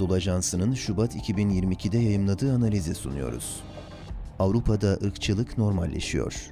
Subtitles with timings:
[0.00, 3.60] Anadolu Ajansı'nın Şubat 2022'de yayımladığı analizi sunuyoruz.
[4.38, 6.50] Avrupa'da ırkçılık normalleşiyor.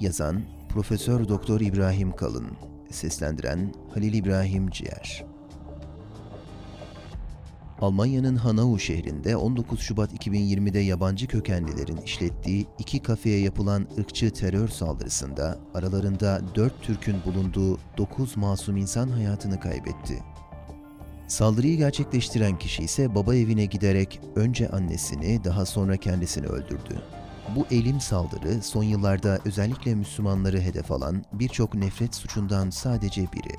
[0.00, 2.46] Yazan Profesör Doktor İbrahim Kalın,
[2.90, 5.24] seslendiren Halil İbrahim Ciğer.
[7.80, 15.58] Almanya'nın Hanau şehrinde 19 Şubat 2020'de yabancı kökenlilerin işlettiği iki kafeye yapılan ırkçı terör saldırısında
[15.74, 20.22] aralarında 4 Türk'ün bulunduğu 9 masum insan hayatını kaybetti.
[21.32, 27.02] Saldırıyı gerçekleştiren kişi ise baba evine giderek önce annesini daha sonra kendisini öldürdü.
[27.56, 33.56] Bu elim saldırı son yıllarda özellikle Müslümanları hedef alan birçok nefret suçundan sadece biri.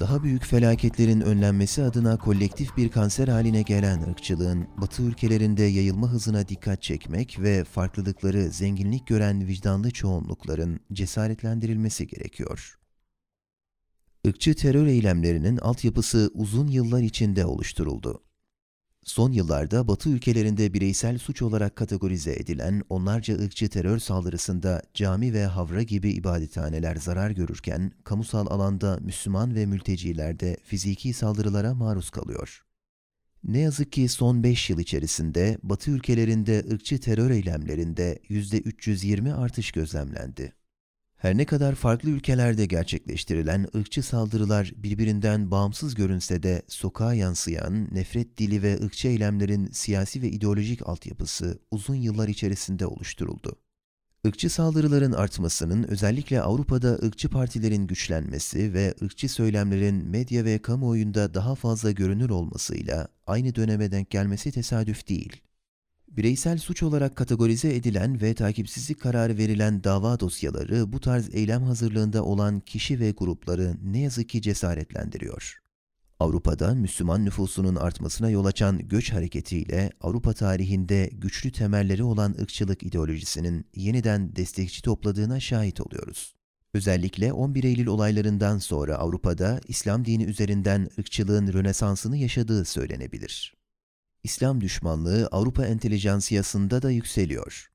[0.00, 6.48] Daha büyük felaketlerin önlenmesi adına kolektif bir kanser haline gelen ırkçılığın Batı ülkelerinde yayılma hızına
[6.48, 12.83] dikkat çekmek ve farklılıkları zenginlik gören vicdanlı çoğunlukların cesaretlendirilmesi gerekiyor.
[14.24, 18.22] Irkçı terör eylemlerinin altyapısı uzun yıllar içinde oluşturuldu.
[19.02, 25.46] Son yıllarda Batı ülkelerinde bireysel suç olarak kategorize edilen onlarca ırkçı terör saldırısında cami ve
[25.46, 32.64] havra gibi ibadethaneler zarar görürken, kamusal alanda Müslüman ve mülteciler de fiziki saldırılara maruz kalıyor.
[33.44, 40.52] Ne yazık ki son 5 yıl içerisinde Batı ülkelerinde ırkçı terör eylemlerinde %320 artış gözlemlendi.
[41.24, 48.38] Her ne kadar farklı ülkelerde gerçekleştirilen ırkçı saldırılar birbirinden bağımsız görünse de sokağa yansıyan nefret
[48.38, 53.56] dili ve ırkçı eylemlerin siyasi ve ideolojik altyapısı uzun yıllar içerisinde oluşturuldu.
[54.24, 61.54] Irkçı saldırıların artmasının özellikle Avrupa'da ırkçı partilerin güçlenmesi ve ırkçı söylemlerin medya ve kamuoyunda daha
[61.54, 65.42] fazla görünür olmasıyla aynı döneme denk gelmesi tesadüf değil.
[66.16, 72.24] Bireysel suç olarak kategorize edilen ve takipsizlik kararı verilen dava dosyaları bu tarz eylem hazırlığında
[72.24, 75.58] olan kişi ve grupları ne yazık ki cesaretlendiriyor.
[76.20, 83.66] Avrupa'da Müslüman nüfusunun artmasına yol açan göç hareketiyle Avrupa tarihinde güçlü temelleri olan ırkçılık ideolojisinin
[83.74, 86.34] yeniden destekçi topladığına şahit oluyoruz.
[86.74, 93.53] Özellikle 11 Eylül olaylarından sonra Avrupa'da İslam dini üzerinden ırkçılığın rönesansını yaşadığı söylenebilir.
[94.24, 97.70] İslam düşmanlığı Avrupa entelijansiyasında da yükseliyor.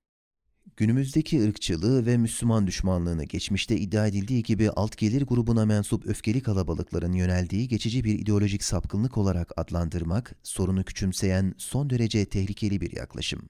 [0.77, 7.13] Günümüzdeki ırkçılığı ve Müslüman düşmanlığını geçmişte iddia edildiği gibi alt gelir grubuna mensup öfkeli kalabalıkların
[7.13, 13.49] yöneldiği geçici bir ideolojik sapkınlık olarak adlandırmak, sorunu küçümseyen son derece tehlikeli bir yaklaşım.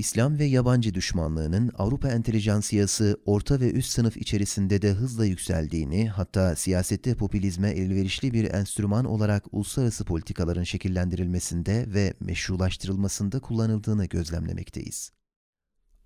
[0.00, 6.56] İslam ve yabancı düşmanlığının Avrupa entelijansiyası orta ve üst sınıf içerisinde de hızla yükseldiğini, hatta
[6.56, 15.12] siyasette popülizme elverişli bir enstrüman olarak uluslararası politikaların şekillendirilmesinde ve meşrulaştırılmasında kullanıldığını gözlemlemekteyiz.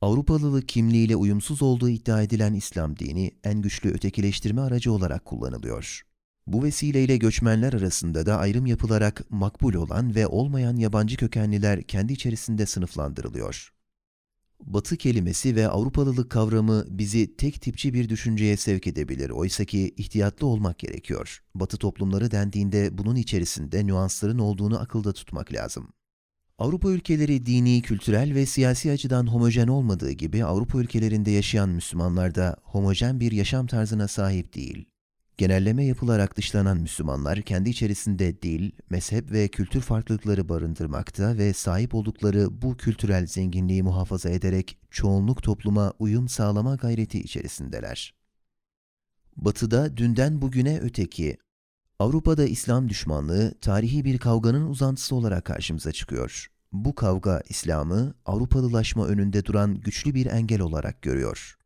[0.00, 6.02] Avrupalılık kimliğiyle uyumsuz olduğu iddia edilen İslam dini en güçlü ötekileştirme aracı olarak kullanılıyor.
[6.46, 12.66] Bu vesileyle göçmenler arasında da ayrım yapılarak makbul olan ve olmayan yabancı kökenliler kendi içerisinde
[12.66, 13.73] sınıflandırılıyor.
[14.66, 19.30] Batı kelimesi ve Avrupalılık kavramı bizi tek tipçi bir düşünceye sevk edebilir.
[19.30, 21.42] Oysa ki ihtiyatlı olmak gerekiyor.
[21.54, 25.88] Batı toplumları dendiğinde bunun içerisinde nüansların olduğunu akılda tutmak lazım.
[26.58, 32.56] Avrupa ülkeleri dini, kültürel ve siyasi açıdan homojen olmadığı gibi Avrupa ülkelerinde yaşayan Müslümanlar da
[32.62, 34.93] homojen bir yaşam tarzına sahip değil.
[35.36, 42.62] Genelleme yapılarak dışlanan Müslümanlar kendi içerisinde dil, mezhep ve kültür farklılıkları barındırmakta ve sahip oldukları
[42.62, 48.14] bu kültürel zenginliği muhafaza ederek çoğunluk topluma uyum sağlama gayreti içerisindeler.
[49.36, 51.38] Batı'da dünden bugüne öteki,
[51.98, 56.46] Avrupa'da İslam düşmanlığı tarihi bir kavganın uzantısı olarak karşımıza çıkıyor.
[56.72, 61.56] Bu kavga İslam'ı Avrupalılaşma önünde duran güçlü bir engel olarak görüyor.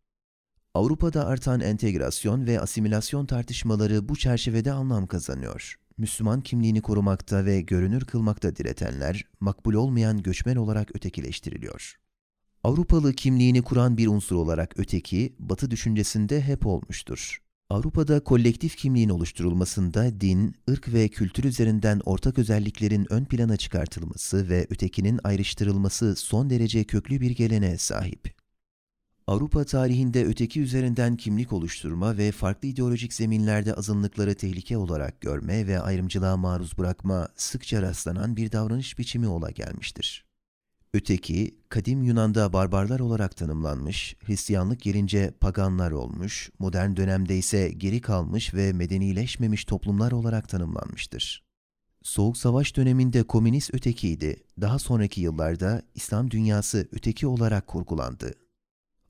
[0.74, 5.74] Avrupa'da artan entegrasyon ve asimilasyon tartışmaları bu çerçevede anlam kazanıyor.
[5.98, 11.94] Müslüman kimliğini korumakta ve görünür kılmakta diretenler, makbul olmayan göçmen olarak ötekileştiriliyor.
[12.64, 17.38] Avrupalı kimliğini kuran bir unsur olarak öteki, Batı düşüncesinde hep olmuştur.
[17.70, 24.66] Avrupa'da kolektif kimliğin oluşturulmasında din, ırk ve kültür üzerinden ortak özelliklerin ön plana çıkartılması ve
[24.70, 28.37] ötekinin ayrıştırılması son derece köklü bir geleneğe sahip.
[29.28, 35.80] Avrupa tarihinde öteki üzerinden kimlik oluşturma ve farklı ideolojik zeminlerde azınlıkları tehlike olarak görme ve
[35.80, 40.24] ayrımcılığa maruz bırakma sıkça rastlanan bir davranış biçimi ola gelmiştir.
[40.94, 48.54] Öteki, kadim Yunan'da barbarlar olarak tanımlanmış, Hristiyanlık gelince paganlar olmuş, modern dönemde ise geri kalmış
[48.54, 51.44] ve medenileşmemiş toplumlar olarak tanımlanmıştır.
[52.02, 58.47] Soğuk Savaş döneminde komünist ötekiydi, daha sonraki yıllarda İslam dünyası öteki olarak kurgulandı.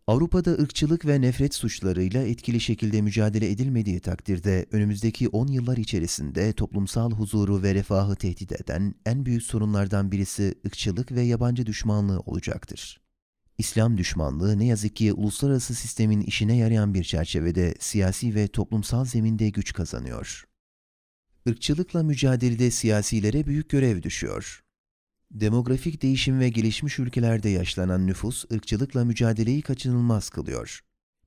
[0.08, 7.10] Avrupa'da ırkçılık ve nefret suçlarıyla etkili şekilde mücadele edilmediği takdirde önümüzdeki 10 yıllar içerisinde toplumsal
[7.10, 13.00] huzuru ve refahı tehdit eden en büyük sorunlardan birisi ırkçılık ve yabancı düşmanlığı olacaktır.
[13.58, 19.50] İslam düşmanlığı ne yazık ki uluslararası sistemin işine yarayan bir çerçevede siyasi ve toplumsal zeminde
[19.50, 20.44] güç kazanıyor.
[21.46, 24.62] Irkçılıkla mücadelede siyasilere büyük görev düşüyor.
[25.30, 30.80] Demografik değişim ve gelişmiş ülkelerde yaşlanan nüfus ırkçılıkla mücadeleyi kaçınılmaz kılıyor.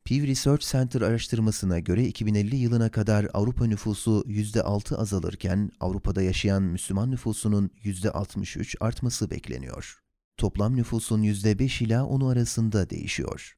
[0.05, 7.11] Pew Research Center araştırmasına göre 2050 yılına kadar Avrupa nüfusu %6 azalırken Avrupa'da yaşayan Müslüman
[7.11, 9.99] nüfusunun %63 artması bekleniyor.
[10.37, 13.57] Toplam nüfusun %5 ila 10 arasında değişiyor.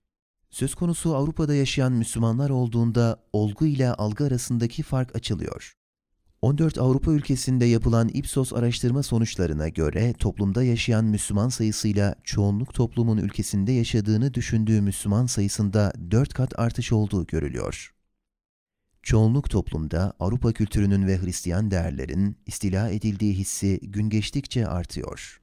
[0.49, 5.73] Söz konusu Avrupa'da yaşayan Müslümanlar olduğunda olgu ile algı arasındaki fark açılıyor.
[6.43, 13.71] 14 Avrupa ülkesinde yapılan Ipsos araştırma sonuçlarına göre toplumda yaşayan Müslüman sayısıyla çoğunluk toplumun ülkesinde
[13.71, 17.93] yaşadığını düşündüğü Müslüman sayısında 4 kat artış olduğu görülüyor.
[19.03, 25.41] Çoğunluk toplumda Avrupa kültürünün ve Hristiyan değerlerin istila edildiği hissi gün geçtikçe artıyor.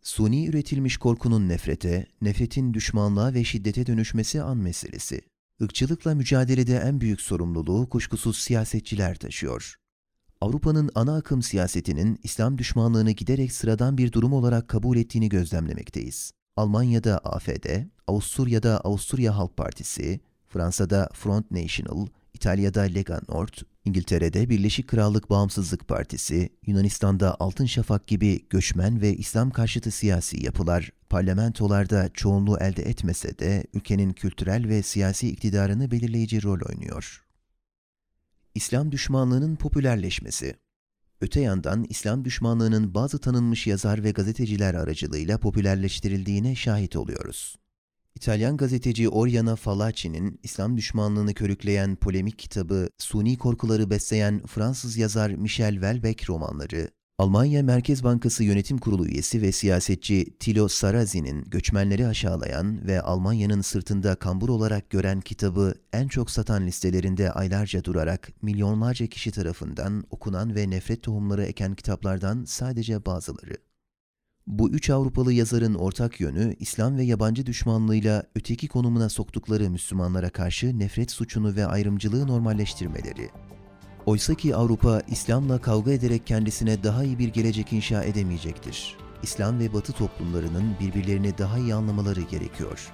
[0.00, 5.20] Suni üretilmiş korkunun nefrete, nefretin düşmanlığa ve şiddete dönüşmesi an meselesi.
[5.60, 9.81] Irkçılıkla mücadelede en büyük sorumluluğu kuşkusuz siyasetçiler taşıyor.
[10.42, 16.32] Avrupa'nın ana akım siyasetinin İslam düşmanlığını giderek sıradan bir durum olarak kabul ettiğini gözlemlemekteyiz.
[16.56, 17.66] Almanya'da AFD,
[18.06, 23.54] Avusturya'da Avusturya Halk Partisi, Fransa'da Front National, İtalya'da Lega Nord,
[23.84, 30.90] İngiltere'de Birleşik Krallık Bağımsızlık Partisi, Yunanistan'da Altın Şafak gibi göçmen ve İslam karşıtı siyasi yapılar
[31.10, 37.21] parlamentolarda çoğunluğu elde etmese de ülkenin kültürel ve siyasi iktidarını belirleyici rol oynuyor.
[38.54, 40.54] İslam düşmanlığının popülerleşmesi
[41.20, 47.56] Öte yandan İslam düşmanlığının bazı tanınmış yazar ve gazeteciler aracılığıyla popülerleştirildiğine şahit oluyoruz.
[48.14, 55.72] İtalyan gazeteci Oriana Fallaci'nin İslam düşmanlığını körükleyen polemik kitabı, suni korkuları besleyen Fransız yazar Michel
[55.72, 56.90] Welbeck romanları,
[57.22, 64.14] Almanya Merkez Bankası Yönetim Kurulu üyesi ve siyasetçi Thilo Sarrazyn'in göçmenleri aşağılayan ve Almanya'nın sırtında
[64.14, 70.70] kambur olarak gören kitabı en çok satan listelerinde aylarca durarak milyonlarca kişi tarafından okunan ve
[70.70, 73.56] nefret tohumları eken kitaplardan sadece bazıları.
[74.46, 80.78] Bu üç Avrupalı yazarın ortak yönü, İslam ve yabancı düşmanlığıyla öteki konumuna soktukları Müslümanlara karşı
[80.78, 83.30] nefret suçunu ve ayrımcılığı normalleştirmeleri.
[84.06, 88.96] Oysa ki Avrupa, İslam'la kavga ederek kendisine daha iyi bir gelecek inşa edemeyecektir.
[89.22, 92.92] İslam ve Batı toplumlarının birbirlerini daha iyi anlamaları gerekiyor.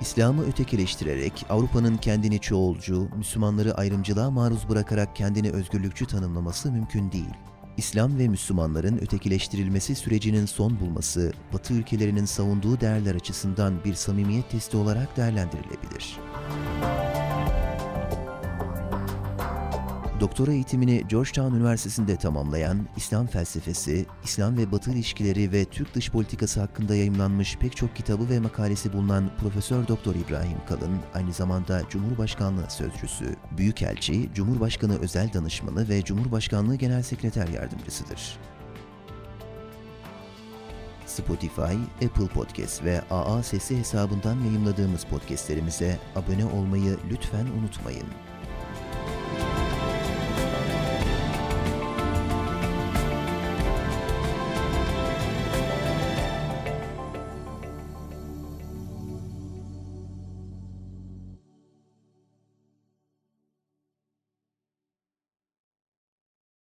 [0.00, 7.34] İslam'ı ötekileştirerek Avrupa'nın kendini çoğulcu, Müslümanları ayrımcılığa maruz bırakarak kendini özgürlükçü tanımlaması mümkün değil.
[7.76, 14.76] İslam ve Müslümanların ötekileştirilmesi sürecinin son bulması, Batı ülkelerinin savunduğu değerler açısından bir samimiyet testi
[14.76, 16.18] olarak değerlendirilebilir.
[20.24, 26.60] Doktora eğitimini Georgetown Üniversitesi'nde tamamlayan İslam felsefesi, İslam ve Batı ilişkileri ve Türk dış politikası
[26.60, 32.70] hakkında yayımlanmış pek çok kitabı ve makalesi bulunan Profesör Doktor İbrahim Kalın, aynı zamanda Cumhurbaşkanlığı
[32.70, 38.38] Sözcüsü, Büyükelçi, Cumhurbaşkanı Özel Danışmanı ve Cumhurbaşkanlığı Genel Sekreter Yardımcısıdır.
[41.06, 48.06] Spotify, Apple Podcast ve AA Sesi hesabından yayınladığımız podcastlerimize abone olmayı lütfen unutmayın.